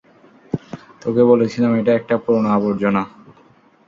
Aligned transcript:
তোকে 1.01 1.21
বলেছিলাম 1.23 1.71
এটা 1.79 1.91
একটা 1.95 2.15
পুরানো, 2.23 2.49
আবর্জনা। 2.57 3.03